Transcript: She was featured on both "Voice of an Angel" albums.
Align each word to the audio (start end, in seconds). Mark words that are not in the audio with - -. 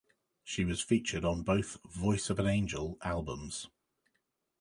She 0.43 0.65
was 0.65 0.81
featured 0.81 1.23
on 1.23 1.43
both 1.43 1.77
"Voice 1.87 2.31
of 2.31 2.39
an 2.39 2.47
Angel" 2.47 2.97
albums. 3.03 3.67